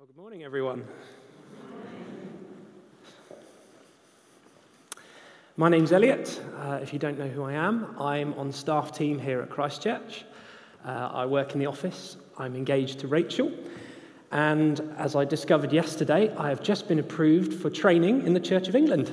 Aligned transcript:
Well, 0.00 0.06
good 0.06 0.16
morning, 0.16 0.44
everyone. 0.44 0.82
My 5.58 5.68
name's 5.68 5.92
Elliot. 5.92 6.40
Uh, 6.56 6.78
if 6.80 6.94
you 6.94 6.98
don't 6.98 7.18
know 7.18 7.28
who 7.28 7.42
I 7.42 7.52
am, 7.52 7.94
I'm 8.00 8.32
on 8.38 8.50
staff 8.50 8.96
team 8.96 9.18
here 9.18 9.42
at 9.42 9.50
Christ 9.50 9.82
Church. 9.82 10.24
Uh, 10.86 11.10
I 11.12 11.26
work 11.26 11.52
in 11.52 11.58
the 11.58 11.66
office. 11.66 12.16
I'm 12.38 12.56
engaged 12.56 13.00
to 13.00 13.08
Rachel. 13.08 13.52
And 14.32 14.80
as 14.96 15.14
I 15.16 15.26
discovered 15.26 15.70
yesterday, 15.70 16.34
I 16.34 16.48
have 16.48 16.62
just 16.62 16.88
been 16.88 16.98
approved 16.98 17.60
for 17.60 17.68
training 17.68 18.26
in 18.26 18.32
the 18.32 18.40
Church 18.40 18.68
of 18.68 18.74
England. 18.74 19.08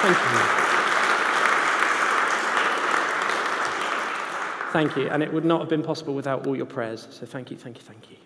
Thank 0.00 0.32
you. 0.32 0.41
Thank 4.72 4.96
you. 4.96 5.06
And 5.08 5.22
it 5.22 5.30
would 5.30 5.44
not 5.44 5.60
have 5.60 5.68
been 5.68 5.82
possible 5.82 6.14
without 6.14 6.46
all 6.46 6.56
your 6.56 6.64
prayers. 6.64 7.06
So 7.10 7.26
thank 7.26 7.50
you, 7.50 7.58
thank 7.58 7.76
you, 7.76 7.82
thank 7.82 8.10
you. 8.10 8.16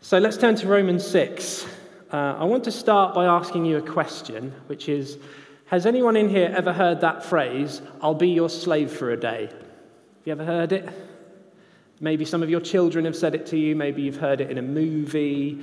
So 0.00 0.18
let's 0.18 0.36
turn 0.36 0.54
to 0.54 0.68
Romans 0.68 1.04
6. 1.04 1.66
Uh, 2.12 2.36
I 2.38 2.44
want 2.44 2.62
to 2.64 2.70
start 2.70 3.14
by 3.16 3.26
asking 3.26 3.64
you 3.64 3.78
a 3.78 3.82
question, 3.82 4.54
which 4.68 4.88
is 4.88 5.18
Has 5.66 5.86
anyone 5.86 6.16
in 6.16 6.28
here 6.28 6.54
ever 6.56 6.72
heard 6.72 7.00
that 7.00 7.24
phrase, 7.24 7.82
I'll 8.00 8.14
be 8.14 8.28
your 8.28 8.48
slave 8.48 8.92
for 8.92 9.10
a 9.10 9.16
day? 9.16 9.46
Have 9.46 10.22
you 10.24 10.32
ever 10.32 10.44
heard 10.44 10.70
it? 10.70 10.88
Maybe 11.98 12.24
some 12.24 12.44
of 12.44 12.48
your 12.48 12.60
children 12.60 13.04
have 13.04 13.16
said 13.16 13.34
it 13.34 13.44
to 13.46 13.58
you, 13.58 13.74
maybe 13.74 14.02
you've 14.02 14.20
heard 14.20 14.40
it 14.40 14.52
in 14.52 14.58
a 14.58 14.62
movie. 14.62 15.60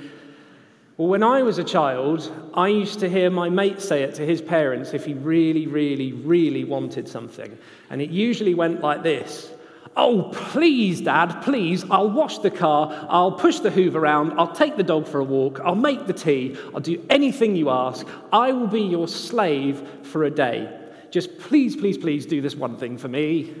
Well, 0.96 1.08
when 1.08 1.22
I 1.22 1.42
was 1.42 1.58
a 1.58 1.64
child, 1.64 2.32
I 2.54 2.68
used 2.68 3.00
to 3.00 3.08
hear 3.08 3.28
my 3.28 3.50
mate 3.50 3.82
say 3.82 4.02
it 4.02 4.14
to 4.14 4.24
his 4.24 4.40
parents 4.40 4.94
if 4.94 5.04
he 5.04 5.12
really, 5.12 5.66
really, 5.66 6.12
really 6.12 6.64
wanted 6.64 7.06
something. 7.06 7.58
And 7.90 8.00
it 8.00 8.08
usually 8.08 8.54
went 8.54 8.80
like 8.80 9.02
this 9.02 9.52
Oh, 9.98 10.30
please, 10.32 11.00
Dad, 11.00 11.42
please, 11.42 11.84
I'll 11.90 12.10
wash 12.10 12.38
the 12.38 12.50
car, 12.50 13.06
I'll 13.08 13.32
push 13.32 13.60
the 13.60 13.70
hoover 13.70 13.98
around, 13.98 14.38
I'll 14.38 14.52
take 14.52 14.76
the 14.76 14.82
dog 14.82 15.06
for 15.06 15.20
a 15.20 15.24
walk, 15.24 15.58
I'll 15.64 15.74
make 15.74 16.06
the 16.06 16.12
tea, 16.12 16.56
I'll 16.74 16.80
do 16.80 17.04
anything 17.08 17.56
you 17.56 17.70
ask. 17.70 18.06
I 18.30 18.52
will 18.52 18.66
be 18.66 18.82
your 18.82 19.08
slave 19.08 19.86
for 20.02 20.24
a 20.24 20.30
day. 20.30 20.70
Just 21.10 21.38
please, 21.38 21.76
please, 21.76 21.96
please 21.96 22.26
do 22.26 22.42
this 22.42 22.54
one 22.54 22.76
thing 22.76 22.98
for 22.98 23.08
me. 23.08 23.54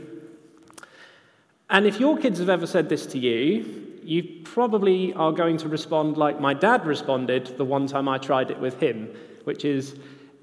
And 1.70 1.86
if 1.86 1.98
your 1.98 2.18
kids 2.18 2.38
have 2.38 2.50
ever 2.50 2.66
said 2.66 2.90
this 2.90 3.06
to 3.06 3.18
you, 3.18 3.95
you 4.06 4.40
probably 4.44 5.12
are 5.14 5.32
going 5.32 5.56
to 5.58 5.68
respond 5.68 6.16
like 6.16 6.40
my 6.40 6.54
dad 6.54 6.86
responded 6.86 7.56
the 7.58 7.64
one 7.64 7.86
time 7.86 8.08
I 8.08 8.18
tried 8.18 8.50
it 8.50 8.60
with 8.60 8.80
him, 8.80 9.14
which 9.44 9.64
is, 9.64 9.96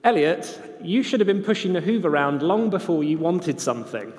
Elliot, 0.03 0.77
you 0.81 1.01
should 1.01 1.19
have 1.19 1.27
been 1.27 1.43
pushing 1.43 1.71
the 1.71 1.79
hoover 1.79 2.09
around 2.09 2.41
long 2.41 2.69
before 2.69 3.03
you 3.03 3.17
wanted 3.17 3.61
something. 3.61 4.11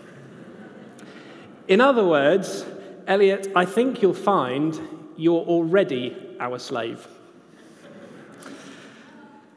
In 1.69 1.81
other 1.81 2.05
words, 2.05 2.65
Elliot, 3.07 3.53
I 3.55 3.67
think 3.67 4.01
you'll 4.01 4.15
find 4.15 4.81
you're 5.17 5.45
already 5.45 6.17
our 6.41 6.59
slave. 6.59 7.07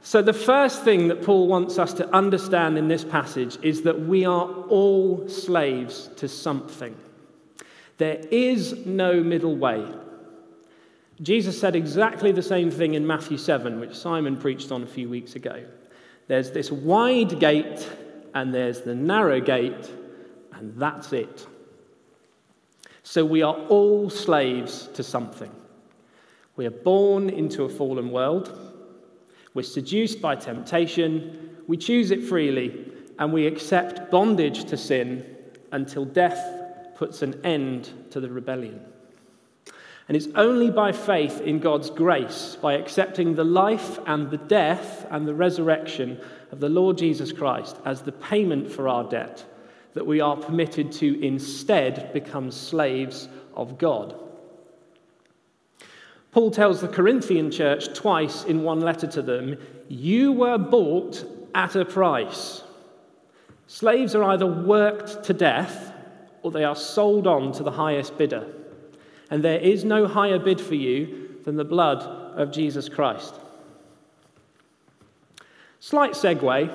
So, 0.01 0.21
the 0.21 0.33
first 0.33 0.83
thing 0.83 1.09
that 1.09 1.21
Paul 1.21 1.47
wants 1.47 1.77
us 1.77 1.93
to 1.95 2.15
understand 2.15 2.77
in 2.77 2.87
this 2.87 3.03
passage 3.03 3.57
is 3.61 3.81
that 3.81 3.99
we 4.07 4.25
are 4.25 4.45
all 4.69 5.27
slaves 5.27 6.09
to 6.15 6.29
something. 6.29 6.95
There 7.97 8.21
is 8.31 8.85
no 8.85 9.21
middle 9.23 9.55
way. 9.55 9.85
Jesus 11.21 11.59
said 11.59 11.75
exactly 11.75 12.31
the 12.31 12.43
same 12.43 12.69
thing 12.69 12.93
in 12.93 13.07
Matthew 13.07 13.37
7, 13.37 13.79
which 13.79 13.95
Simon 13.95 14.37
preached 14.37 14.71
on 14.71 14.83
a 14.83 14.87
few 14.87 15.09
weeks 15.09 15.35
ago. 15.35 15.65
There's 16.27 16.51
this 16.51 16.71
wide 16.71 17.39
gate, 17.39 17.89
and 18.35 18.53
there's 18.53 18.81
the 18.81 18.93
narrow 18.93 19.41
gate, 19.41 19.89
and 20.53 20.75
that's 20.79 21.13
it. 21.13 21.47
So 23.01 23.25
we 23.25 23.41
are 23.41 23.55
all 23.55 24.09
slaves 24.11 24.89
to 24.93 25.01
something. 25.01 25.51
We 26.55 26.67
are 26.67 26.71
born 26.71 27.29
into 27.29 27.63
a 27.63 27.69
fallen 27.69 28.11
world. 28.11 28.75
We're 29.53 29.63
seduced 29.63 30.21
by 30.21 30.35
temptation. 30.35 31.55
We 31.67 31.77
choose 31.77 32.11
it 32.11 32.23
freely, 32.23 32.91
and 33.17 33.33
we 33.33 33.47
accept 33.47 34.11
bondage 34.11 34.65
to 34.65 34.77
sin 34.77 35.25
until 35.71 36.05
death 36.05 36.56
puts 36.97 37.21
an 37.21 37.39
end 37.45 37.91
to 38.11 38.19
the 38.19 38.29
rebellion. 38.29 38.81
And 40.07 40.15
it's 40.15 40.27
only 40.35 40.71
by 40.71 40.93
faith 40.93 41.41
in 41.41 41.59
God's 41.59 41.89
grace, 41.89 42.57
by 42.61 42.73
accepting 42.73 43.35
the 43.35 43.43
life 43.43 43.99
and 44.05 44.31
the 44.31 44.37
death 44.37 45.05
and 45.09 45.27
the 45.27 45.35
resurrection 45.35 46.19
of 46.51 46.59
the 46.59 46.69
Lord 46.69 46.97
Jesus 46.97 47.31
Christ 47.31 47.77
as 47.85 48.01
the 48.01 48.13
payment 48.13 48.71
for 48.71 48.87
our 48.87 49.03
debt, 49.03 49.45
that 49.93 50.07
we 50.07 50.21
are 50.21 50.37
permitted 50.37 50.91
to 50.93 51.21
instead 51.25 52.13
become 52.13 52.51
slaves 52.51 53.27
of 53.53 53.77
God. 53.77 54.15
Paul 56.31 56.51
tells 56.51 56.79
the 56.79 56.87
Corinthian 56.87 57.51
church 57.51 57.93
twice 57.93 58.45
in 58.45 58.63
one 58.63 58.79
letter 58.79 59.07
to 59.07 59.21
them, 59.21 59.57
You 59.89 60.31
were 60.31 60.57
bought 60.57 61.25
at 61.53 61.75
a 61.75 61.83
price. 61.83 62.63
Slaves 63.65 64.15
are 64.15 64.23
either 64.23 64.47
worked 64.47 65.23
to 65.25 65.33
death 65.33 65.91
or 66.41 66.51
they 66.51 66.63
are 66.63 66.75
sold 66.75 67.27
on 67.27 67.51
to 67.53 67.63
the 67.63 67.71
highest 67.71 68.17
bidder. 68.17 68.47
And 69.29 69.43
there 69.43 69.59
is 69.59 69.83
no 69.83 70.07
higher 70.07 70.39
bid 70.39 70.61
for 70.61 70.75
you 70.75 71.35
than 71.43 71.55
the 71.55 71.65
blood 71.65 72.03
of 72.37 72.51
Jesus 72.51 72.89
Christ. 72.89 73.35
Slight 75.79 76.11
segue. 76.11 76.71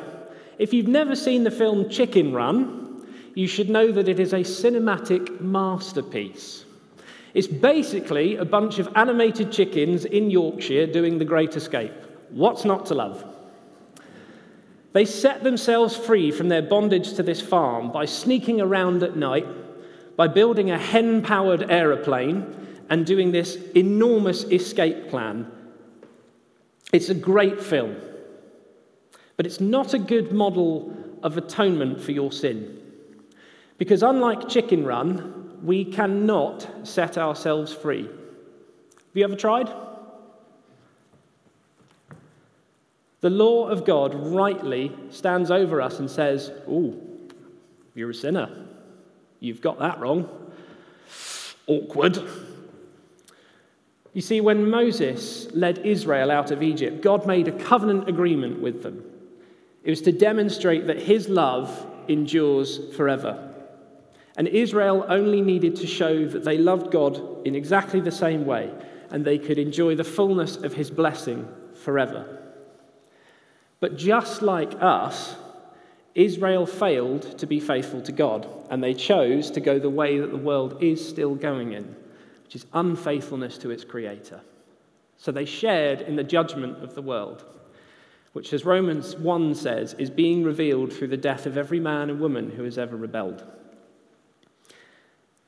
If 0.58 0.72
you've 0.72 0.88
never 0.88 1.16
seen 1.16 1.44
the 1.44 1.50
film 1.50 1.88
Chicken 1.88 2.32
Run, 2.32 3.06
you 3.34 3.46
should 3.46 3.70
know 3.70 3.90
that 3.92 4.08
it 4.08 4.20
is 4.20 4.32
a 4.32 4.40
cinematic 4.40 5.40
masterpiece. 5.40 6.64
It's 7.34 7.46
basically 7.46 8.36
a 8.36 8.44
bunch 8.44 8.78
of 8.78 8.88
animated 8.94 9.50
chickens 9.50 10.04
in 10.04 10.30
Yorkshire 10.30 10.86
doing 10.86 11.18
the 11.18 11.24
Great 11.24 11.56
Escape. 11.56 11.92
What's 12.30 12.64
not 12.64 12.86
to 12.86 12.94
love? 12.94 13.24
They 14.92 15.04
set 15.04 15.42
themselves 15.42 15.96
free 15.96 16.30
from 16.30 16.48
their 16.48 16.62
bondage 16.62 17.14
to 17.14 17.22
this 17.22 17.40
farm 17.40 17.92
by 17.92 18.04
sneaking 18.04 18.60
around 18.60 19.02
at 19.02 19.16
night, 19.16 19.46
by 20.16 20.28
building 20.28 20.70
a 20.70 20.78
hen 20.78 21.22
powered 21.22 21.70
aeroplane, 21.70 22.54
and 22.90 23.06
doing 23.06 23.32
this 23.32 23.56
enormous 23.74 24.44
escape 24.44 25.08
plan. 25.08 25.50
It's 26.92 27.08
a 27.08 27.14
great 27.14 27.62
film, 27.62 27.96
but 29.38 29.46
it's 29.46 29.60
not 29.60 29.94
a 29.94 29.98
good 29.98 30.30
model 30.32 30.94
of 31.22 31.38
atonement 31.38 32.02
for 32.02 32.12
your 32.12 32.30
sin. 32.30 32.78
Because 33.78 34.02
unlike 34.02 34.48
Chicken 34.48 34.84
Run, 34.84 35.58
we 35.62 35.86
cannot 35.86 36.68
set 36.82 37.16
ourselves 37.16 37.72
free. 37.72 38.02
Have 38.02 39.14
you 39.14 39.24
ever 39.24 39.36
tried? 39.36 39.72
The 43.22 43.30
law 43.30 43.68
of 43.68 43.84
God 43.84 44.14
rightly 44.14 44.92
stands 45.10 45.50
over 45.50 45.80
us 45.80 46.00
and 46.00 46.10
says, 46.10 46.50
Oh, 46.68 47.00
you're 47.94 48.10
a 48.10 48.14
sinner. 48.14 48.66
You've 49.38 49.60
got 49.60 49.78
that 49.78 50.00
wrong. 50.00 50.28
Awkward. 51.68 52.18
You 54.12 54.20
see, 54.20 54.40
when 54.40 54.68
Moses 54.68 55.46
led 55.54 55.78
Israel 55.78 56.32
out 56.32 56.50
of 56.50 56.64
Egypt, 56.64 57.00
God 57.00 57.24
made 57.24 57.46
a 57.46 57.52
covenant 57.52 58.08
agreement 58.08 58.60
with 58.60 58.82
them. 58.82 59.04
It 59.84 59.90
was 59.90 60.02
to 60.02 60.12
demonstrate 60.12 60.88
that 60.88 61.00
his 61.00 61.28
love 61.28 61.86
endures 62.08 62.92
forever. 62.96 63.54
And 64.36 64.48
Israel 64.48 65.06
only 65.08 65.40
needed 65.40 65.76
to 65.76 65.86
show 65.86 66.26
that 66.26 66.44
they 66.44 66.58
loved 66.58 66.90
God 66.90 67.46
in 67.46 67.54
exactly 67.54 68.00
the 68.00 68.10
same 68.10 68.46
way, 68.46 68.72
and 69.10 69.24
they 69.24 69.38
could 69.38 69.58
enjoy 69.58 69.94
the 69.94 70.04
fullness 70.04 70.56
of 70.56 70.74
his 70.74 70.90
blessing 70.90 71.48
forever. 71.74 72.41
But 73.82 73.96
just 73.96 74.42
like 74.42 74.80
us, 74.80 75.34
Israel 76.14 76.66
failed 76.66 77.36
to 77.38 77.48
be 77.48 77.58
faithful 77.58 78.00
to 78.02 78.12
God, 78.12 78.46
and 78.70 78.80
they 78.80 78.94
chose 78.94 79.50
to 79.50 79.60
go 79.60 79.80
the 79.80 79.90
way 79.90 80.18
that 80.18 80.30
the 80.30 80.36
world 80.36 80.80
is 80.80 81.06
still 81.06 81.34
going 81.34 81.72
in, 81.72 81.96
which 82.44 82.54
is 82.54 82.64
unfaithfulness 82.74 83.58
to 83.58 83.72
its 83.72 83.82
creator. 83.82 84.40
So 85.16 85.32
they 85.32 85.44
shared 85.44 86.02
in 86.02 86.14
the 86.14 86.22
judgment 86.22 86.80
of 86.80 86.94
the 86.94 87.02
world, 87.02 87.44
which, 88.34 88.52
as 88.52 88.64
Romans 88.64 89.16
1 89.16 89.56
says, 89.56 89.94
is 89.94 90.10
being 90.10 90.44
revealed 90.44 90.92
through 90.92 91.08
the 91.08 91.16
death 91.16 91.44
of 91.46 91.58
every 91.58 91.80
man 91.80 92.08
and 92.08 92.20
woman 92.20 92.52
who 92.52 92.62
has 92.62 92.78
ever 92.78 92.96
rebelled. 92.96 93.42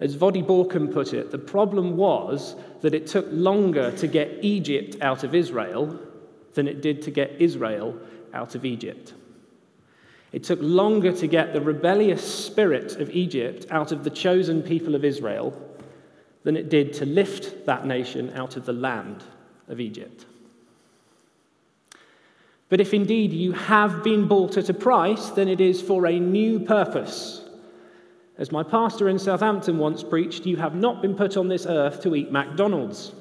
As 0.00 0.16
Voddie 0.16 0.44
Baucham 0.44 0.92
put 0.92 1.14
it, 1.14 1.30
the 1.30 1.38
problem 1.38 1.96
was 1.96 2.56
that 2.80 2.94
it 2.94 3.06
took 3.06 3.28
longer 3.30 3.92
to 3.92 4.08
get 4.08 4.40
Egypt 4.42 4.96
out 5.00 5.22
of 5.22 5.36
Israel 5.36 6.00
than 6.54 6.66
it 6.66 6.82
did 6.82 7.00
to 7.02 7.12
get 7.12 7.36
Israel 7.38 7.96
out 8.34 8.54
of 8.54 8.64
Egypt. 8.64 9.14
It 10.32 10.42
took 10.42 10.58
longer 10.60 11.12
to 11.12 11.26
get 11.26 11.52
the 11.52 11.60
rebellious 11.60 12.22
spirit 12.22 12.96
of 12.96 13.08
Egypt 13.10 13.66
out 13.70 13.92
of 13.92 14.02
the 14.02 14.10
chosen 14.10 14.62
people 14.62 14.94
of 14.94 15.04
Israel 15.04 15.56
than 16.42 16.56
it 16.56 16.68
did 16.68 16.92
to 16.94 17.06
lift 17.06 17.66
that 17.66 17.86
nation 17.86 18.32
out 18.34 18.56
of 18.56 18.66
the 18.66 18.72
land 18.72 19.22
of 19.68 19.80
Egypt. 19.80 20.26
But 22.68 22.80
if 22.80 22.92
indeed 22.92 23.32
you 23.32 23.52
have 23.52 24.02
been 24.02 24.26
bought 24.26 24.56
at 24.56 24.68
a 24.68 24.74
price, 24.74 25.30
then 25.30 25.48
it 25.48 25.60
is 25.60 25.80
for 25.80 26.06
a 26.06 26.18
new 26.18 26.58
purpose. 26.58 27.42
As 28.36 28.50
my 28.50 28.64
pastor 28.64 29.08
in 29.08 29.18
Southampton 29.18 29.78
once 29.78 30.02
preached, 30.02 30.44
you 30.44 30.56
have 30.56 30.74
not 30.74 31.00
been 31.00 31.14
put 31.14 31.36
on 31.36 31.46
this 31.46 31.66
earth 31.66 32.02
to 32.02 32.16
eat 32.16 32.32
McDonald's. 32.32 33.12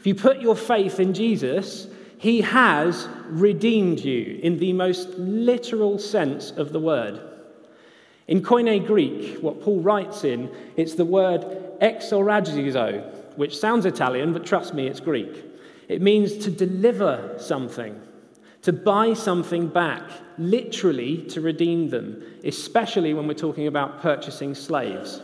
If 0.00 0.06
you 0.06 0.14
put 0.14 0.40
your 0.40 0.56
faith 0.56 0.98
in 0.98 1.14
Jesus, 1.14 1.86
he 2.24 2.40
has 2.40 3.06
redeemed 3.26 4.00
you 4.00 4.40
in 4.42 4.58
the 4.58 4.72
most 4.72 5.10
literal 5.18 5.98
sense 5.98 6.52
of 6.52 6.72
the 6.72 6.80
word. 6.80 7.20
In 8.28 8.40
Koine 8.40 8.86
Greek, 8.86 9.42
what 9.42 9.60
Paul 9.60 9.82
writes 9.82 10.24
in, 10.24 10.50
it's 10.74 10.94
the 10.94 11.04
word 11.04 11.42
exagorazo, 11.82 13.36
which 13.36 13.58
sounds 13.58 13.84
Italian, 13.84 14.32
but 14.32 14.46
trust 14.46 14.72
me, 14.72 14.86
it's 14.86 15.00
Greek. 15.00 15.44
It 15.86 16.00
means 16.00 16.38
to 16.38 16.50
deliver 16.50 17.36
something, 17.38 18.00
to 18.62 18.72
buy 18.72 19.12
something 19.12 19.68
back, 19.68 20.08
literally 20.38 21.18
to 21.24 21.42
redeem 21.42 21.90
them, 21.90 22.22
especially 22.42 23.12
when 23.12 23.28
we're 23.28 23.34
talking 23.34 23.66
about 23.66 24.00
purchasing 24.00 24.54
slaves. 24.54 25.20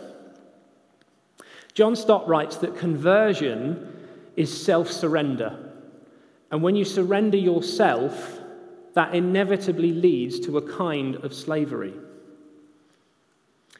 John 1.72 1.96
Stott 1.96 2.28
writes 2.28 2.56
that 2.56 2.76
conversion 2.76 3.90
is 4.36 4.52
self 4.64 4.92
surrender. 4.92 5.69
And 6.50 6.62
when 6.62 6.76
you 6.76 6.84
surrender 6.84 7.36
yourself, 7.36 8.40
that 8.94 9.14
inevitably 9.14 9.92
leads 9.92 10.40
to 10.40 10.58
a 10.58 10.62
kind 10.76 11.16
of 11.16 11.32
slavery. 11.32 11.94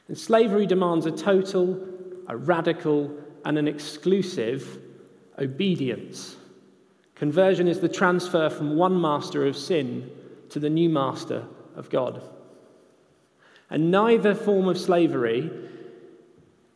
And 0.07 0.17
slavery 0.17 0.65
demands 0.65 1.05
a 1.05 1.11
total, 1.11 1.85
a 2.27 2.37
radical, 2.37 3.15
and 3.45 3.57
an 3.57 3.67
exclusive 3.67 4.79
obedience. 5.37 6.35
Conversion 7.15 7.67
is 7.67 7.79
the 7.79 7.89
transfer 7.89 8.49
from 8.49 8.75
one 8.75 8.99
master 8.99 9.45
of 9.45 9.55
sin 9.55 10.09
to 10.49 10.59
the 10.59 10.69
new 10.69 10.89
master 10.89 11.45
of 11.75 11.89
God. 11.89 12.21
And 13.69 13.91
neither 13.91 14.35
form 14.35 14.67
of 14.67 14.77
slavery 14.77 15.49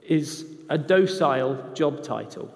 is 0.08 0.46
a 0.70 0.78
docile 0.78 1.72
job 1.74 2.04
title. 2.04 2.54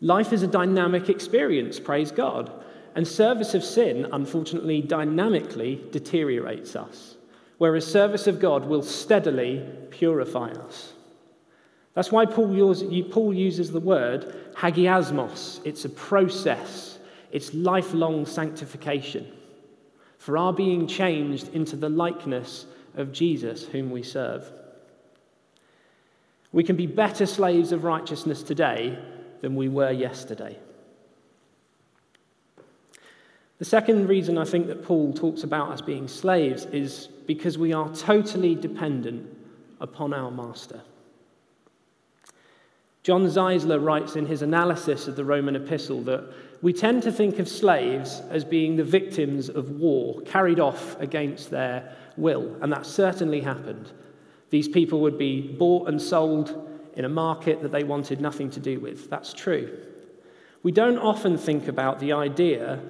Life 0.00 0.32
is 0.32 0.42
a 0.42 0.46
dynamic 0.46 1.08
experience, 1.08 1.78
praise 1.78 2.10
God. 2.10 2.52
And 2.94 3.06
service 3.06 3.54
of 3.54 3.62
sin, 3.62 4.08
unfortunately, 4.12 4.82
dynamically 4.82 5.84
deteriorates 5.92 6.74
us, 6.74 7.16
whereas 7.58 7.86
service 7.86 8.26
of 8.26 8.40
God 8.40 8.64
will 8.64 8.82
steadily 8.82 9.64
purify 9.90 10.50
us. 10.50 10.94
That's 11.94 12.10
why 12.10 12.26
Paul 12.26 12.52
uses 12.54 13.70
the 13.70 13.80
word 13.80 14.54
hagiasmos. 14.54 15.60
It's 15.64 15.84
a 15.84 15.90
process, 15.90 16.98
it's 17.30 17.54
lifelong 17.54 18.26
sanctification 18.26 19.32
for 20.18 20.36
our 20.36 20.52
being 20.52 20.86
changed 20.86 21.48
into 21.54 21.76
the 21.76 21.88
likeness 21.88 22.66
of 22.96 23.12
Jesus, 23.12 23.64
whom 23.64 23.90
we 23.90 24.02
serve. 24.02 24.50
We 26.52 26.64
can 26.64 26.76
be 26.76 26.86
better 26.86 27.24
slaves 27.24 27.72
of 27.72 27.84
righteousness 27.84 28.42
today 28.42 28.98
than 29.40 29.56
we 29.56 29.68
were 29.68 29.90
yesterday. 29.90 30.58
The 33.58 33.64
second 33.64 34.08
reason 34.08 34.38
I 34.38 34.44
think 34.44 34.68
that 34.68 34.82
Paul 34.82 35.12
talks 35.12 35.42
about 35.42 35.70
us 35.70 35.82
being 35.82 36.08
slaves 36.08 36.64
is 36.66 37.08
because 37.26 37.58
we 37.58 37.74
are 37.74 37.94
totally 37.94 38.54
dependent 38.54 39.28
upon 39.80 40.14
our 40.14 40.30
master. 40.30 40.80
John 43.02 43.26
Ziesler 43.26 43.82
writes 43.82 44.16
in 44.16 44.26
his 44.26 44.42
analysis 44.42 45.08
of 45.08 45.16
the 45.16 45.24
Roman 45.24 45.56
epistle 45.56 46.02
that 46.04 46.32
we 46.62 46.72
tend 46.72 47.02
to 47.02 47.12
think 47.12 47.38
of 47.38 47.48
slaves 47.48 48.20
as 48.30 48.44
being 48.44 48.76
the 48.76 48.84
victims 48.84 49.48
of 49.48 49.70
war 49.72 50.20
carried 50.22 50.60
off 50.60 50.98
against 51.00 51.50
their 51.50 51.96
will, 52.16 52.56
and 52.62 52.72
that 52.72 52.84
certainly 52.86 53.40
happened. 53.40 53.90
These 54.50 54.68
people 54.68 55.00
would 55.00 55.16
be 55.16 55.40
bought 55.40 55.88
and 55.88 56.00
sold 56.00 56.69
in 57.00 57.04
a 57.04 57.08
market 57.08 57.62
that 57.62 57.72
they 57.72 57.82
wanted 57.82 58.20
nothing 58.20 58.50
to 58.50 58.60
do 58.60 58.78
with. 58.78 59.10
That's 59.10 59.32
true. 59.32 59.76
We 60.62 60.70
don't 60.70 60.98
often 60.98 61.36
think 61.36 61.66
about 61.66 61.98
the 61.98 62.12
idea 62.12 62.80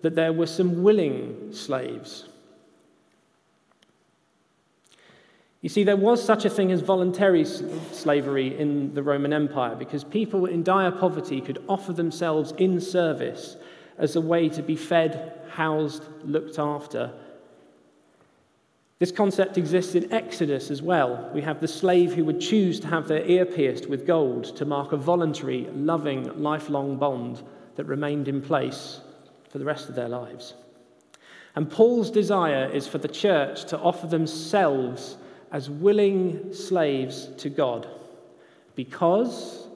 that 0.00 0.14
there 0.14 0.32
were 0.32 0.46
some 0.46 0.82
willing 0.82 1.52
slaves 1.52 2.28
You 5.60 5.68
see, 5.68 5.82
there 5.82 5.96
was 5.96 6.24
such 6.24 6.44
a 6.44 6.50
thing 6.50 6.70
as 6.70 6.82
voluntary 6.82 7.44
slavery 7.44 8.56
in 8.58 8.94
the 8.94 9.02
Roman 9.02 9.32
Empire 9.32 9.74
because 9.74 10.04
people 10.04 10.46
in 10.46 10.62
dire 10.62 10.92
poverty 10.92 11.40
could 11.40 11.62
offer 11.68 11.92
themselves 11.92 12.52
in 12.58 12.80
service 12.80 13.56
as 13.96 14.14
a 14.14 14.20
way 14.20 14.48
to 14.50 14.62
be 14.62 14.76
fed, 14.76 15.40
housed, 15.50 16.04
looked 16.24 16.60
after. 16.60 17.12
This 18.98 19.12
concept 19.12 19.56
exists 19.56 19.94
in 19.94 20.12
Exodus 20.12 20.72
as 20.72 20.82
well. 20.82 21.30
We 21.32 21.42
have 21.42 21.60
the 21.60 21.68
slave 21.68 22.14
who 22.14 22.24
would 22.24 22.40
choose 22.40 22.80
to 22.80 22.88
have 22.88 23.06
their 23.06 23.24
ear 23.24 23.44
pierced 23.44 23.88
with 23.88 24.06
gold 24.06 24.56
to 24.56 24.64
mark 24.64 24.90
a 24.90 24.96
voluntary, 24.96 25.68
loving, 25.72 26.42
lifelong 26.42 26.96
bond 26.96 27.40
that 27.76 27.84
remained 27.84 28.26
in 28.26 28.42
place 28.42 29.00
for 29.50 29.58
the 29.58 29.64
rest 29.64 29.88
of 29.88 29.94
their 29.94 30.08
lives. 30.08 30.54
And 31.54 31.70
Paul's 31.70 32.10
desire 32.10 32.68
is 32.68 32.88
for 32.88 32.98
the 32.98 33.08
church 33.08 33.66
to 33.66 33.78
offer 33.78 34.08
themselves 34.08 35.16
as 35.52 35.70
willing 35.70 36.52
slaves 36.52 37.28
to 37.38 37.50
God 37.50 37.88
because 38.74 39.68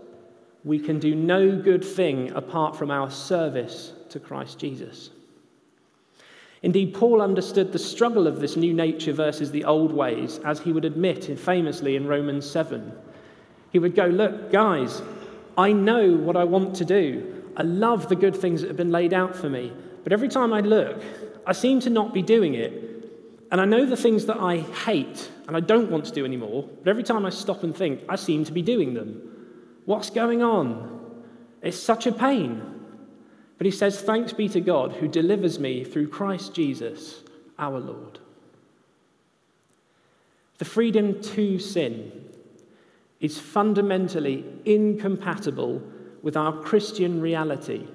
we 0.65 0.79
can 0.79 0.99
do 0.99 1.15
no 1.15 1.57
good 1.57 1.85
thing 1.85 2.33
apart 2.33 2.77
from 2.77 2.91
our 2.91 3.11
service 3.11 3.93
to 4.11 4.21
Christ 4.21 4.59
Jesus. 4.59 5.11
Indeed, 6.63 6.95
Paul 6.95 7.21
understood 7.21 7.73
the 7.73 7.79
struggle 7.79 8.27
of 8.27 8.41
this 8.41 8.57
new 8.57 8.73
nature 8.73 9.13
versus 9.13 9.51
the 9.51 9.65
old 9.65 9.93
ways, 9.93 10.39
as 10.45 10.61
he 10.61 10.73
would 10.73 10.85
admit 10.85 11.39
famously 11.39 11.97
in 11.97 12.07
Romans 12.07 12.49
7. 12.49 12.93
He 13.73 13.79
would 13.79 13.97
go, 13.97 14.07
Look, 14.07 14.53
guys, 14.53 15.03
I 15.59 15.73
know 15.73 16.15
what 16.15 16.37
I 16.37 16.45
want 16.45 16.77
to 16.77 16.85
do. 16.85 17.45
I 17.57 17.63
love 17.63 18.09
the 18.09 18.17
good 18.17 18.37
things 18.37 18.61
that 18.61 18.69
have 18.69 18.77
been 18.77 18.93
laid 18.93 19.13
out 19.13 19.35
for 19.35 19.51
me. 19.51 19.73
But 20.05 20.13
every 20.13 20.29
time 20.29 20.53
I 20.53 20.61
look, 20.61 21.03
I 21.47 21.53
seem 21.53 21.81
to 21.81 21.91
not 21.91 22.15
be 22.15 22.23
doing 22.23 22.55
it 22.55 22.93
and 23.53 23.61
I 23.61 23.67
know 23.67 23.85
the 23.85 23.99
things 23.99 24.25
that 24.27 24.39
I 24.39 24.57
hate 24.57 25.31
and 25.47 25.55
I 25.55 25.61
don't 25.61 25.91
want 25.91 26.07
to 26.07 26.13
do 26.13 26.25
anymore, 26.25 26.67
but 26.83 26.89
every 26.89 27.03
time 27.03 27.27
I 27.27 27.31
stop 27.31 27.63
and 27.63 27.77
think, 27.77 28.01
I 28.09 28.17
seem 28.17 28.47
to 28.47 28.53
be 28.53 28.63
doing 28.63 28.95
them. 28.95 29.21
What's 29.85 30.09
going 30.09 30.43
on? 30.43 31.23
It's 31.61 31.77
such 31.77 32.07
a 32.07 32.13
pain. 32.13 32.63
But 33.63 33.67
he 33.67 33.79
says, 33.79 34.01
Thanks 34.01 34.33
be 34.33 34.49
to 34.49 34.61
God 34.61 34.95
who 34.95 35.07
delivers 35.07 35.61
me 35.61 35.85
through 35.85 36.09
Christ 36.09 36.53
Jesus, 36.53 37.23
our 37.61 37.79
Lord. 37.79 38.19
The 40.59 40.65
freedom 40.65 41.23
to 41.23 41.61
sin 41.61 42.25
is 43.21 43.39
fundamentally 43.39 44.45
incompatible 44.65 45.81
with 46.23 46.37
our 46.37 46.61
Christian 46.61 47.21
reality 47.21 47.87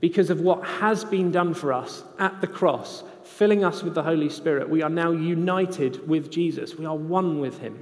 because 0.00 0.30
of 0.30 0.40
what 0.40 0.66
has 0.66 1.04
been 1.04 1.30
done 1.30 1.54
for 1.54 1.72
us 1.72 2.02
at 2.18 2.40
the 2.40 2.48
cross 2.48 3.04
filling 3.22 3.64
us 3.64 3.84
with 3.84 3.94
the 3.94 4.02
Holy 4.02 4.28
Spirit, 4.28 4.68
we 4.68 4.82
are 4.82 4.90
now 4.90 5.12
united 5.12 6.08
with 6.08 6.28
Jesus. 6.28 6.74
We 6.74 6.86
are 6.86 6.96
one 6.96 7.38
with 7.38 7.60
him. 7.60 7.80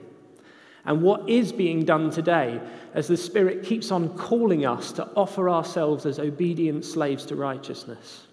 And 0.84 1.02
what 1.02 1.28
is 1.28 1.52
being 1.52 1.84
done 1.84 2.10
today 2.10 2.60
as 2.94 3.06
the 3.08 3.16
Spirit 3.16 3.62
keeps 3.62 3.90
on 3.90 4.16
calling 4.16 4.66
us 4.66 4.92
to 4.92 5.08
offer 5.14 5.48
ourselves 5.48 6.06
as 6.06 6.18
obedient 6.18 6.84
slaves 6.84 7.24
to 7.26 7.36
righteousness? 7.36 8.26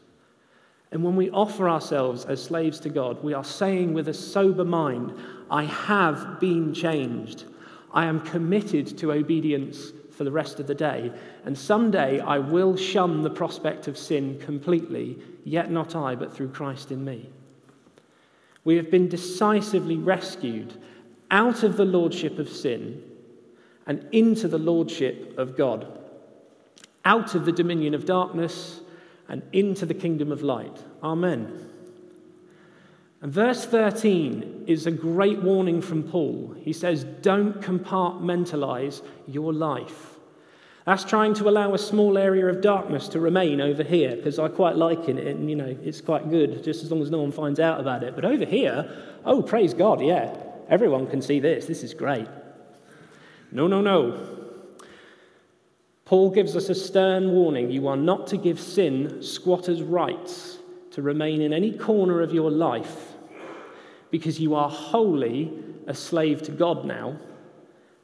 And 0.92 1.04
when 1.04 1.16
we 1.16 1.30
offer 1.30 1.70
ourselves 1.70 2.26
as 2.26 2.44
slaves 2.44 2.80
to 2.82 2.90
God, 2.90 3.24
we 3.24 3.34
are 3.36 3.44
saying 3.44 3.94
with 3.94 4.08
a 4.08 4.14
sober 4.14 4.66
mind, 4.66 5.14
I 5.52 5.64
have 5.66 6.40
been 6.40 6.74
changed. 6.74 7.46
I 7.94 8.06
am 8.06 8.22
committed 8.22 8.98
to 8.98 9.12
obedience 9.12 9.92
for 10.12 10.24
the 10.24 10.32
rest 10.32 10.60
of 10.60 10.68
the 10.68 10.76
day. 10.76 11.12
And 11.46 11.58
someday 11.58 12.20
I 12.20 12.40
will 12.40 12.76
shun 12.76 13.22
the 13.22 13.30
prospect 13.30 13.88
of 13.88 13.98
sin 13.98 14.40
completely, 14.40 15.20
yet 15.46 15.72
not 15.72 15.96
I, 15.96 16.16
but 16.16 16.34
through 16.34 16.50
Christ 16.50 16.92
in 16.92 17.06
me. 17.06 17.30
We 18.64 18.76
have 18.76 18.92
been 18.92 19.08
decisively 19.08 19.96
rescued 19.96 20.74
out 21.32 21.64
of 21.64 21.78
the 21.78 21.86
lordship 21.86 22.40
of 22.40 22.50
sin 22.50 23.04
and 23.86 24.08
into 24.12 24.48
the 24.48 24.58
lordship 24.58 25.38
of 25.38 25.58
God, 25.58 25.88
out 27.06 27.36
of 27.36 27.46
the 27.46 27.52
dominion 27.52 27.94
of 27.94 28.06
darkness 28.06 28.82
and 29.28 29.42
into 29.54 29.86
the 29.86 29.94
kingdom 29.94 30.32
of 30.32 30.42
light. 30.42 30.84
Amen. 31.04 31.70
And 33.22 33.32
verse 33.32 33.66
13 33.66 34.64
is 34.68 34.86
a 34.86 34.92
great 34.92 35.42
warning 35.42 35.82
from 35.82 36.04
Paul. 36.04 36.56
He 36.60 36.72
says, 36.72 37.04
Don't 37.04 37.60
compartmentalize 37.62 39.02
your 39.28 39.54
life. 39.54 40.16
That's 40.86 41.04
trying 41.04 41.34
to 41.36 41.50
allow 41.50 41.74
a 41.74 41.78
small 41.78 42.18
area 42.18 42.48
of 42.48 42.62
darkness 42.62 43.10
to 43.10 43.20
remain 43.20 43.62
over 43.62 43.84
here, 43.84 44.16
because 44.16 44.40
I 44.40 44.48
quite 44.48 44.76
like 44.76 45.10
it, 45.10 45.18
and 45.18 45.50
you 45.50 45.56
know, 45.56 45.78
it's 45.84 46.02
quite 46.02 46.30
good, 46.30 46.64
just 46.64 46.84
as 46.84 46.92
long 46.92 47.02
as 47.02 47.12
no 47.12 47.22
one 47.22 47.32
finds 47.32 47.60
out 47.60 47.80
about 47.80 48.04
it. 48.04 48.16
But 48.16 48.26
over 48.26 48.46
here, 48.46 48.90
oh, 49.26 49.44
praise 49.44 49.74
God, 49.74 50.02
yeah, 50.02 50.36
everyone 50.70 51.08
can 51.08 51.22
see 51.22 51.40
this. 51.40 51.66
This 51.66 51.84
is 51.84 51.94
great. 51.94 52.28
No, 53.52 53.68
no, 53.68 53.82
no. 53.82 54.38
Paul 56.06 56.32
gives 56.32 56.56
us 56.56 56.70
a 56.70 56.76
stern 56.76 57.32
warning. 57.32 57.70
You 57.70 57.88
are 57.88 57.98
not 57.98 58.28
to 58.28 58.38
give 58.38 58.60
sin 58.60 59.22
squatters' 59.22 59.84
rights 59.84 60.60
to 60.92 61.02
remain 61.02 61.42
in 61.42 61.54
any 61.54 61.72
corner 61.72 62.22
of 62.22 62.34
your 62.34 62.50
life 62.50 63.14
because 64.12 64.40
you 64.40 64.56
are 64.56 64.70
wholly 64.70 65.52
a 65.88 65.94
slave 65.94 66.42
to 66.44 66.52
God 66.52 66.86
now, 66.86 67.18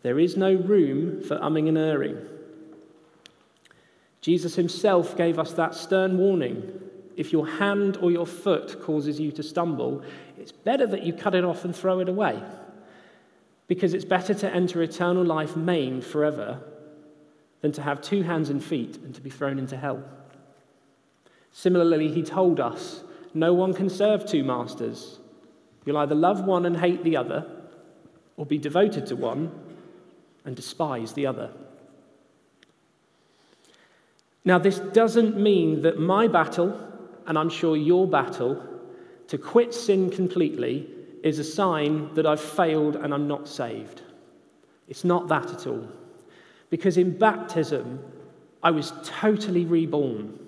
there 0.02 0.20
is 0.20 0.38
no 0.38 0.54
room 0.54 1.22
for 1.24 1.38
umming 1.38 1.68
and 1.68 1.78
erring. 1.78 2.18
Jesus 4.22 4.56
himself 4.56 5.16
gave 5.16 5.40
us 5.40 5.54
that 5.54 5.76
stern 5.76 6.18
warning. 6.18 6.85
If 7.16 7.32
your 7.32 7.48
hand 7.48 7.98
or 7.98 8.12
your 8.12 8.28
foot 8.28 8.82
causes 8.82 9.20
you 9.20 9.32
to 9.34 9.44
stumble, 9.44 10.04
it's 10.38 10.52
better 10.52 10.86
that 10.88 11.04
you 11.04 11.14
cut 11.14 11.36
it 11.36 11.44
off 11.44 11.66
and 11.66 11.76
throw 11.76 12.00
it 12.00 12.10
away. 12.10 12.42
Because 13.68 13.94
it's 13.94 14.06
better 14.06 14.34
to 14.34 14.54
enter 14.54 14.82
eternal 14.82 15.24
life 15.24 15.56
maimed 15.56 16.04
forever 16.04 16.62
than 17.62 17.72
to 17.72 17.82
have 17.82 18.02
two 18.02 18.22
hands 18.22 18.50
and 18.50 18.64
feet 18.64 18.98
and 18.98 19.16
to 19.16 19.22
be 19.22 19.30
thrown 19.30 19.58
into 19.58 19.78
hell. 19.78 20.04
Similarly, 21.52 22.12
he 22.12 22.22
told 22.22 22.60
us 22.60 23.04
no 23.34 23.54
one 23.54 23.74
can 23.74 23.90
serve 23.90 24.26
two 24.26 24.44
masters. 24.44 25.20
You'll 25.86 25.98
either 25.98 26.16
love 26.16 26.46
one 26.46 26.66
and 26.66 26.78
hate 26.78 27.04
the 27.04 27.18
other, 27.18 27.46
or 28.38 28.46
be 28.46 28.58
devoted 28.58 29.06
to 29.08 29.16
one 29.16 29.52
and 30.44 30.56
despise 30.56 31.14
the 31.14 31.26
other. 31.26 31.52
Now, 34.44 34.60
this 34.60 34.80
doesn't 34.80 35.38
mean 35.38 35.82
that 35.82 36.00
my 36.00 36.28
battle, 36.28 36.80
and 37.28 37.38
I'm 37.38 37.50
sure 37.50 37.76
your 37.76 38.08
battle, 38.08 38.64
to 39.28 39.38
quit 39.38 39.74
sin 39.74 40.10
completely 40.10 40.90
is 41.24 41.40
a 41.40 41.44
sign 41.44 42.14
that 42.14 42.26
I've 42.26 42.42
failed 42.42 42.96
and 42.96 43.14
I'm 43.14 43.28
not 43.28 43.48
saved. 43.48 44.02
It's 44.88 45.04
not 45.04 45.28
that 45.30 45.52
at 45.52 45.68
all. 45.68 45.88
Because 46.70 46.98
in 46.98 47.18
baptism, 47.18 48.00
I 48.62 48.72
was 48.72 48.94
totally 49.04 49.66
reborn. 49.66 50.40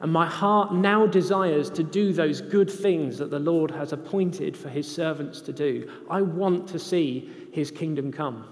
And 0.00 0.12
my 0.12 0.26
heart 0.26 0.74
now 0.74 1.06
desires 1.06 1.70
to 1.70 1.82
do 1.82 2.12
those 2.12 2.40
good 2.40 2.70
things 2.70 3.18
that 3.18 3.30
the 3.30 3.38
Lord 3.38 3.70
has 3.70 3.92
appointed 3.92 4.56
for 4.56 4.68
his 4.68 4.90
servants 4.90 5.40
to 5.42 5.52
do. 5.52 5.90
I 6.08 6.22
want 6.22 6.68
to 6.68 6.78
see 6.78 7.30
his 7.52 7.70
kingdom 7.70 8.12
come. 8.12 8.46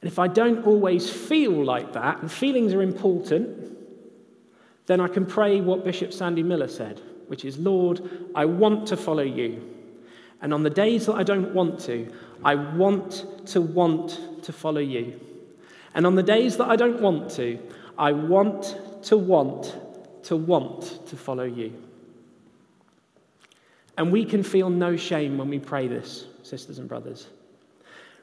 And 0.00 0.10
if 0.10 0.18
I 0.18 0.28
don't 0.28 0.64
always 0.64 1.10
feel 1.10 1.64
like 1.64 1.92
that, 1.92 2.20
and 2.20 2.30
feelings 2.30 2.72
are 2.72 2.82
important, 2.82 3.75
then 4.86 5.00
I 5.00 5.08
can 5.08 5.26
pray 5.26 5.60
what 5.60 5.84
Bishop 5.84 6.12
Sandy 6.12 6.42
Miller 6.42 6.68
said, 6.68 7.00
which 7.26 7.44
is 7.44 7.58
Lord, 7.58 8.28
I 8.34 8.44
want 8.44 8.86
to 8.88 8.96
follow 8.96 9.22
you. 9.22 9.62
And 10.40 10.54
on 10.54 10.62
the 10.62 10.70
days 10.70 11.06
that 11.06 11.14
I 11.14 11.22
don't 11.22 11.54
want 11.54 11.80
to, 11.80 12.12
I 12.44 12.54
want 12.54 13.24
to 13.46 13.60
want 13.60 14.42
to 14.42 14.52
follow 14.52 14.80
you. 14.80 15.18
And 15.94 16.06
on 16.06 16.14
the 16.14 16.22
days 16.22 16.56
that 16.58 16.68
I 16.68 16.76
don't 16.76 17.00
want 17.00 17.30
to, 17.32 17.58
I 17.98 18.12
want 18.12 18.76
to 19.04 19.16
want 19.16 19.74
to 20.24 20.36
want 20.36 21.06
to 21.06 21.16
follow 21.16 21.44
you. 21.44 21.72
And 23.96 24.12
we 24.12 24.24
can 24.24 24.42
feel 24.42 24.68
no 24.68 24.96
shame 24.96 25.38
when 25.38 25.48
we 25.48 25.58
pray 25.58 25.88
this, 25.88 26.26
sisters 26.42 26.78
and 26.78 26.88
brothers. 26.88 27.28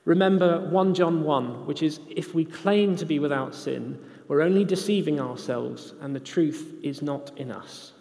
Remember 0.05 0.69
1 0.69 0.93
John 0.93 1.23
1, 1.23 1.65
which 1.65 1.81
is 1.81 1.99
if 2.09 2.35
we 2.35 2.45
claim 2.45 2.95
to 2.97 3.05
be 3.05 3.19
without 3.19 3.55
sin, 3.55 3.97
we're 4.33 4.41
only 4.41 4.65
deceiving 4.65 5.19
ourselves 5.19 5.93
and 6.01 6.15
the 6.15 6.19
truth 6.19 6.73
is 6.81 7.03
not 7.03 7.31
in 7.37 7.51
us. 7.51 7.91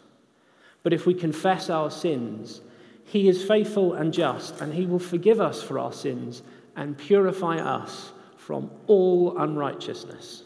But 0.82 0.94
if 0.94 1.04
we 1.04 1.12
confess 1.12 1.68
our 1.68 1.90
sins, 1.90 2.62
he 3.04 3.28
is 3.28 3.44
faithful 3.44 3.92
and 3.92 4.14
just, 4.14 4.58
and 4.62 4.72
he 4.72 4.86
will 4.86 4.98
forgive 4.98 5.42
us 5.42 5.62
for 5.62 5.78
our 5.78 5.92
sins 5.92 6.42
and 6.74 6.96
purify 6.96 7.58
us 7.58 8.12
from 8.38 8.70
all 8.86 9.36
unrighteousness. 9.36 10.44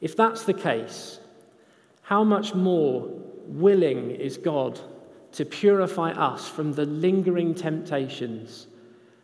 If 0.00 0.16
that's 0.16 0.42
the 0.42 0.54
case, 0.54 1.20
how 2.02 2.24
much 2.24 2.52
more 2.52 3.06
willing 3.46 4.10
is 4.10 4.38
God 4.38 4.80
to 5.32 5.44
purify 5.44 6.10
us 6.10 6.48
from 6.48 6.72
the 6.72 6.84
lingering 6.84 7.54
temptations 7.54 8.66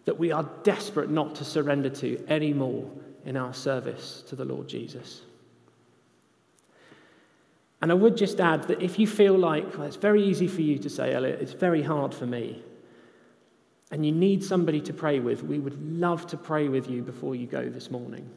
that 0.05 0.17
we 0.17 0.31
are 0.31 0.49
desperate 0.63 1.11
not 1.11 1.35
to 1.35 1.45
surrender 1.45 1.91
to 1.91 2.25
anymore 2.29 2.89
in 3.25 3.37
our 3.37 3.55
service 3.55 4.23
to 4.29 4.37
the 4.37 4.45
Lord 4.45 4.69
Jesus. 4.69 5.23
And 7.83 7.91
I 7.91 7.95
would 7.95 8.17
just 8.17 8.41
add 8.41 8.65
that 8.69 8.83
if 8.83 8.99
you 8.99 9.07
feel 9.07 9.37
like 9.37 9.77
well, 9.77 9.87
it's 9.87 9.97
very 9.97 10.23
easy 10.23 10.49
for 10.49 10.63
you 10.63 10.79
to 10.79 10.89
say, 10.89 11.13
Elliot, 11.13 11.41
it's 11.41 11.53
very 11.53 11.83
hard 11.83 12.15
for 12.15 12.27
me, 12.27 12.63
and 13.91 14.05
you 14.05 14.13
need 14.13 14.43
somebody 14.43 14.81
to 14.83 14.93
pray 14.93 15.21
with, 15.21 15.43
we 15.43 15.59
would 15.59 15.99
love 15.99 16.27
to 16.29 16.37
pray 16.37 16.69
with 16.69 16.89
you 16.89 17.03
before 17.03 17.35
you 17.35 17.47
go 17.47 17.69
this 17.69 17.91
morning. 17.91 18.29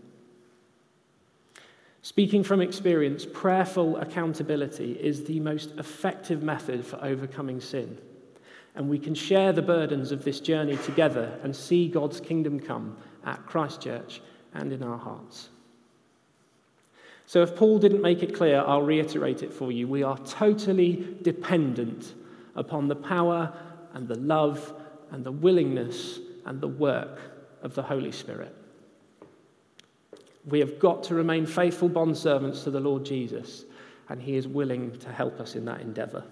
Speaking 2.01 2.43
from 2.43 2.61
experience, 2.61 3.25
prayerful 3.25 3.97
accountability 3.97 4.93
is 4.93 5.23
the 5.23 5.39
most 5.39 5.71
effective 5.77 6.43
method 6.43 6.85
for 6.85 7.03
overcoming 7.03 7.59
sin 7.59 7.97
and 8.77 8.87
we 8.87 8.99
can 8.99 9.15
share 9.15 9.51
the 9.51 9.61
burdens 9.61 10.11
of 10.11 10.23
this 10.23 10.39
journey 10.39 10.77
together 10.77 11.37
and 11.41 11.53
see 11.53 11.87
God's 11.87 12.21
kingdom 12.21 12.59
come 12.59 12.95
at 13.25 13.43
Christ 13.47 13.81
Church 13.81 14.21
and 14.57 14.73
in 14.73 14.83
our 14.83 14.97
hearts. 14.97 15.49
So, 17.25 17.41
if 17.41 17.55
Paul 17.55 17.79
didn't 17.79 18.01
make 18.01 18.23
it 18.23 18.33
clear, 18.33 18.63
I'll 18.65 18.81
reiterate 18.81 19.43
it 19.43 19.53
for 19.53 19.71
you. 19.71 19.87
We 19.87 20.03
are 20.03 20.17
totally 20.19 21.17
dependent 21.21 22.13
upon 22.55 22.87
the 22.87 22.95
power 22.95 23.53
and 23.93 24.07
the 24.07 24.17
love 24.17 24.73
and 25.11 25.23
the 25.23 25.31
willingness 25.31 26.19
and 26.45 26.61
the 26.61 26.67
work 26.67 27.19
of 27.61 27.75
the 27.75 27.83
Holy 27.83 28.11
Spirit. 28.11 28.55
We 30.45 30.59
have 30.59 30.79
got 30.79 31.03
to 31.03 31.15
remain 31.15 31.45
faithful 31.45 31.89
bondservants 31.89 32.63
to 32.63 32.71
the 32.71 32.79
Lord 32.79 33.03
Jesus, 33.03 33.65
and 34.07 34.21
He 34.21 34.35
is 34.35 34.47
willing 34.47 34.97
to 34.99 35.11
help 35.11 35.41
us 35.41 35.55
in 35.55 35.65
that 35.65 35.81
endeavor. 35.81 36.23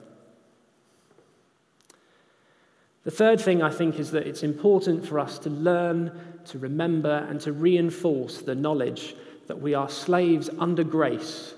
The 3.06 3.12
third 3.12 3.40
thing 3.40 3.62
I 3.62 3.70
think 3.70 4.00
is 4.00 4.12
that 4.12 4.26
it's 4.26 4.42
important 4.42 5.08
for 5.08 5.20
us 5.20 5.38
to 5.40 5.50
learn, 5.52 6.12
to 6.46 6.58
remember, 6.58 7.26
and 7.30 7.40
to 7.42 7.54
reinforce 7.54 8.42
the 8.42 8.56
knowledge 8.56 9.16
that 9.46 9.62
we 9.62 9.76
are 9.76 9.88
slaves 9.88 10.50
under 10.58 10.84
grace, 10.84 11.54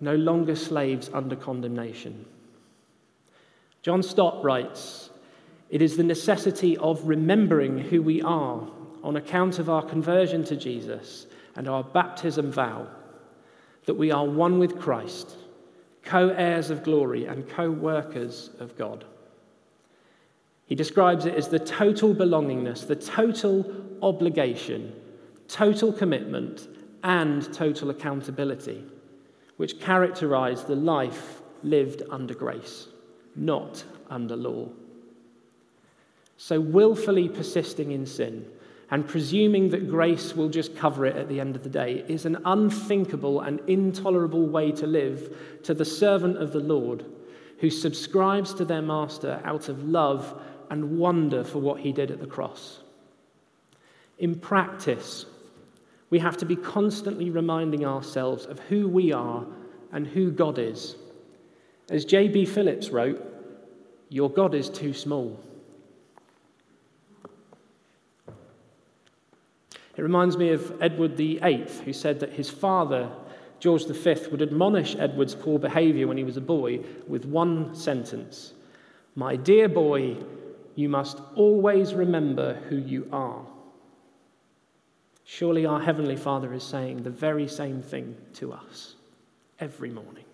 no 0.00 0.14
longer 0.16 0.56
slaves 0.56 1.10
under 1.12 1.36
condemnation. 1.36 2.24
John 3.82 4.02
Stott 4.02 4.42
writes 4.42 5.10
It 5.68 5.82
is 5.82 5.98
the 5.98 6.02
necessity 6.02 6.78
of 6.78 7.06
remembering 7.06 7.78
who 7.78 8.00
we 8.00 8.22
are 8.22 8.66
on 9.04 9.16
account 9.16 9.58
of 9.58 9.68
our 9.68 9.82
conversion 9.82 10.44
to 10.44 10.56
Jesus 10.56 11.26
and 11.56 11.68
our 11.68 11.84
baptism 11.84 12.50
vow 12.50 12.86
that 13.84 13.94
we 13.94 14.10
are 14.10 14.24
one 14.24 14.58
with 14.58 14.78
Christ, 14.80 15.36
co 16.02 16.30
heirs 16.30 16.70
of 16.70 16.82
glory 16.82 17.26
and 17.26 17.46
co 17.46 17.70
workers 17.70 18.48
of 18.60 18.78
God. 18.78 19.04
He 20.66 20.74
describes 20.74 21.26
it 21.26 21.34
as 21.34 21.48
the 21.48 21.60
total 21.60 22.14
belongingness, 22.14 22.86
the 22.86 22.96
total 22.96 23.64
obligation, 24.02 24.92
total 25.48 25.92
commitment, 25.92 26.68
and 27.02 27.52
total 27.54 27.90
accountability, 27.90 28.84
which 29.56 29.80
characterize 29.80 30.64
the 30.64 30.74
life 30.74 31.40
lived 31.62 32.02
under 32.10 32.34
grace, 32.34 32.88
not 33.36 33.84
under 34.10 34.36
law. 34.36 34.68
So, 36.36 36.60
willfully 36.60 37.28
persisting 37.28 37.92
in 37.92 38.04
sin 38.04 38.46
and 38.90 39.06
presuming 39.06 39.70
that 39.70 39.88
grace 39.88 40.34
will 40.34 40.48
just 40.48 40.76
cover 40.76 41.06
it 41.06 41.16
at 41.16 41.28
the 41.28 41.40
end 41.40 41.56
of 41.56 41.62
the 41.62 41.68
day 41.68 42.04
is 42.08 42.26
an 42.26 42.38
unthinkable 42.44 43.40
and 43.40 43.60
intolerable 43.68 44.46
way 44.46 44.70
to 44.72 44.86
live 44.86 45.34
to 45.62 45.74
the 45.74 45.84
servant 45.84 46.36
of 46.36 46.52
the 46.52 46.60
Lord 46.60 47.04
who 47.58 47.70
subscribes 47.70 48.52
to 48.54 48.64
their 48.64 48.82
master 48.82 49.40
out 49.44 49.68
of 49.68 49.88
love 49.88 50.40
and 50.70 50.98
wonder 50.98 51.44
for 51.44 51.58
what 51.58 51.80
he 51.80 51.92
did 51.92 52.10
at 52.10 52.20
the 52.20 52.26
cross. 52.26 52.80
In 54.18 54.34
practice, 54.34 55.26
we 56.10 56.18
have 56.18 56.36
to 56.38 56.46
be 56.46 56.56
constantly 56.56 57.30
reminding 57.30 57.84
ourselves 57.84 58.46
of 58.46 58.58
who 58.60 58.88
we 58.88 59.12
are 59.12 59.44
and 59.92 60.06
who 60.06 60.30
God 60.30 60.58
is. 60.58 60.96
As 61.90 62.04
J.B. 62.04 62.46
Phillips 62.46 62.90
wrote, 62.90 63.24
Your 64.08 64.30
God 64.30 64.54
is 64.54 64.68
too 64.68 64.92
small. 64.92 65.38
It 69.96 70.02
reminds 70.02 70.36
me 70.36 70.50
of 70.50 70.80
Edward 70.82 71.16
VIII, 71.16 71.66
who 71.84 71.92
said 71.92 72.20
that 72.20 72.32
his 72.32 72.50
father, 72.50 73.10
George 73.60 73.86
V, 73.86 74.14
would 74.30 74.42
admonish 74.42 74.94
Edward's 74.96 75.34
poor 75.34 75.58
behavior 75.58 76.06
when 76.06 76.18
he 76.18 76.24
was 76.24 76.36
a 76.36 76.42
boy 76.42 76.80
with 77.08 77.24
one 77.24 77.74
sentence 77.74 78.52
My 79.14 79.36
dear 79.36 79.68
boy, 79.68 80.16
you 80.76 80.88
must 80.88 81.20
always 81.34 81.94
remember 81.94 82.54
who 82.68 82.76
you 82.76 83.08
are. 83.10 83.44
Surely 85.24 85.66
our 85.66 85.80
Heavenly 85.80 86.16
Father 86.16 86.52
is 86.52 86.62
saying 86.62 87.02
the 87.02 87.10
very 87.10 87.48
same 87.48 87.82
thing 87.82 88.14
to 88.34 88.52
us 88.52 88.94
every 89.58 89.90
morning. 89.90 90.24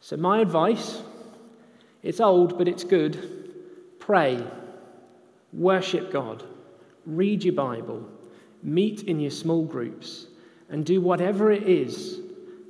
So, 0.00 0.16
my 0.16 0.40
advice 0.40 1.02
it's 2.02 2.20
old, 2.20 2.58
but 2.58 2.68
it's 2.68 2.84
good. 2.84 3.52
Pray, 3.98 4.44
worship 5.52 6.12
God, 6.12 6.44
read 7.06 7.44
your 7.44 7.54
Bible, 7.54 8.08
meet 8.62 9.02
in 9.04 9.20
your 9.20 9.30
small 9.30 9.64
groups, 9.64 10.26
and 10.68 10.84
do 10.84 11.00
whatever 11.00 11.50
it 11.50 11.64
is 11.64 12.20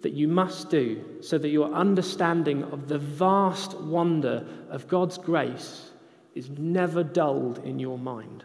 that 0.03 0.13
you 0.13 0.29
must 0.29 0.71
do 0.71 1.05
so 1.21 1.39
that 1.39 1.49
your 1.49 1.73
understanding 1.73 2.63
of 2.65 2.89
the 2.89 2.99
vast 2.99 3.75
wonder 3.79 4.47
of 4.71 4.89
God's 4.89 5.19
grace 5.19 5.91
is 6.35 6.51
never 6.51 7.03
dulled 7.03 7.59
in 7.65 7.79
your 7.79 7.99
mind. 7.99 8.45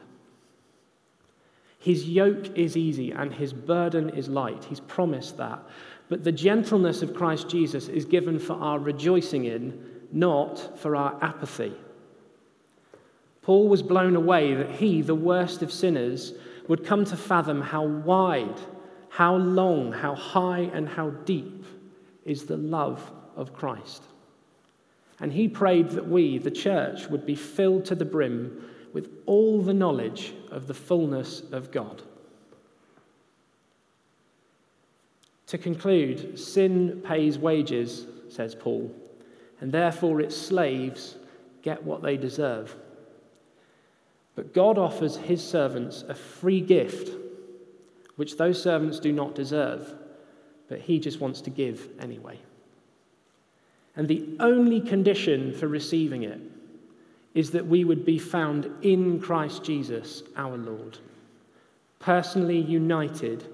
His 1.80 2.08
yoke 2.08 2.58
is 2.58 2.78
easy 2.78 3.12
and 3.12 3.34
his 3.34 3.52
burden 3.52 4.10
is 4.10 4.30
light. 4.30 4.64
He's 4.64 4.80
promised 4.80 5.38
that. 5.38 5.60
But 6.10 6.24
the 6.24 6.32
gentleness 6.32 7.02
of 7.02 7.14
Christ 7.14 7.50
Jesus 7.50 7.88
is 7.88 8.06
given 8.06 8.40
for 8.40 8.54
our 8.54 8.80
rejoicing 8.80 9.46
in, 9.46 9.84
not 10.12 10.80
for 10.80 10.96
our 10.96 11.18
apathy. 11.22 11.74
Paul 13.42 13.68
was 13.68 13.84
blown 13.84 14.16
away 14.16 14.54
that 14.56 14.72
he, 14.72 15.02
the 15.02 15.14
worst 15.14 15.62
of 15.62 15.72
sinners, 15.72 16.34
would 16.68 16.86
come 16.86 17.04
to 17.06 17.18
fathom 17.18 17.62
how 17.62 17.84
wide, 17.84 18.60
how 19.14 19.36
long, 19.36 19.92
how 19.92 20.16
high, 20.16 20.72
and 20.74 20.90
how 20.90 21.12
deep 21.12 21.64
is 22.26 22.48
the 22.48 22.58
love 22.58 23.12
of 23.36 23.54
Christ. 23.54 24.02
And 25.20 25.32
he 25.32 25.48
prayed 25.48 25.92
that 25.92 26.08
we, 26.08 26.40
the 26.40 26.50
church, 26.50 27.08
would 27.10 27.24
be 27.24 27.36
filled 27.36 27.86
to 27.86 27.96
the 27.96 28.06
brim 28.06 28.72
with 28.92 29.12
all 29.28 29.62
the 29.62 29.74
knowledge 29.74 30.34
of 30.50 30.66
the 30.66 30.74
fullness 30.74 31.44
of 31.52 31.70
God. 31.70 32.02
To 35.46 35.60
conclude, 35.60 36.40
sin 36.40 37.04
pays 37.06 37.38
wages, 37.38 38.08
says 38.30 38.56
Paul, 38.56 38.92
and 39.62 39.72
therefore 39.72 40.22
its 40.22 40.36
slaves 40.36 41.18
get 41.62 41.84
what 41.84 42.02
they 42.02 42.18
deserve. 42.18 42.76
But 44.36 44.56
God 44.56 44.80
offers 44.80 45.18
his 45.18 45.48
servants 45.48 46.04
a 46.10 46.16
free 46.16 46.62
gift, 46.62 47.23
which 48.16 48.38
those 48.38 48.62
servants 48.62 49.00
do 49.00 49.12
not 49.12 49.36
deserve, 49.36 49.94
but 50.68 50.80
he 50.80 51.00
just 51.00 51.20
wants 51.20 51.42
to 51.42 51.50
give 51.50 51.90
anyway. 52.00 52.40
And 53.96 54.08
the 54.08 54.28
only 54.40 54.82
condition 54.82 55.54
for 55.54 55.68
receiving 55.68 56.24
it 56.24 56.42
is 57.34 57.52
that 57.52 57.66
we 57.66 57.84
would 57.84 58.06
be 58.06 58.20
found 58.20 58.70
in 58.82 59.20
Christ 59.20 59.64
Jesus 59.64 60.24
our 60.36 60.58
Lord, 60.58 60.98
personally 62.00 62.60
united 62.60 63.48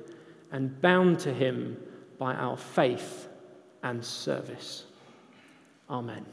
and 0.51 0.81
bound 0.81 1.19
to 1.19 1.33
him 1.33 1.77
by 2.17 2.33
our 2.35 2.57
faith 2.57 3.27
and 3.83 4.03
service. 4.03 4.85
Amen. 5.89 6.25